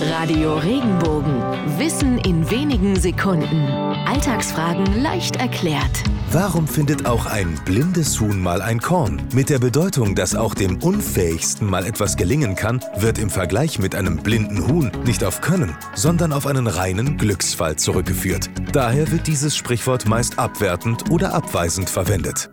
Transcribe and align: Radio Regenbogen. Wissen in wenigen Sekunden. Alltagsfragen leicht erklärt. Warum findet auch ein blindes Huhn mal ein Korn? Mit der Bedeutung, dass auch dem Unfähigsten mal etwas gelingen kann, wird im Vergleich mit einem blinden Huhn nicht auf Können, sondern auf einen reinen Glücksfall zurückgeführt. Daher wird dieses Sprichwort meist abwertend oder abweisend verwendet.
Radio 0.00 0.56
Regenbogen. 0.56 1.42
Wissen 1.78 2.16
in 2.20 2.50
wenigen 2.50 2.98
Sekunden. 2.98 3.66
Alltagsfragen 4.06 5.02
leicht 5.02 5.36
erklärt. 5.36 6.02
Warum 6.32 6.66
findet 6.66 7.04
auch 7.04 7.26
ein 7.26 7.60
blindes 7.66 8.18
Huhn 8.18 8.40
mal 8.40 8.62
ein 8.62 8.80
Korn? 8.80 9.20
Mit 9.34 9.50
der 9.50 9.58
Bedeutung, 9.58 10.14
dass 10.14 10.34
auch 10.34 10.54
dem 10.54 10.82
Unfähigsten 10.82 11.68
mal 11.68 11.84
etwas 11.84 12.16
gelingen 12.16 12.56
kann, 12.56 12.80
wird 12.96 13.18
im 13.18 13.28
Vergleich 13.28 13.78
mit 13.78 13.94
einem 13.94 14.16
blinden 14.16 14.66
Huhn 14.66 14.90
nicht 15.04 15.22
auf 15.22 15.42
Können, 15.42 15.76
sondern 15.94 16.32
auf 16.32 16.46
einen 16.46 16.66
reinen 16.66 17.18
Glücksfall 17.18 17.76
zurückgeführt. 17.76 18.48
Daher 18.72 19.10
wird 19.12 19.26
dieses 19.26 19.54
Sprichwort 19.54 20.08
meist 20.08 20.38
abwertend 20.38 21.10
oder 21.10 21.34
abweisend 21.34 21.90
verwendet. 21.90 22.48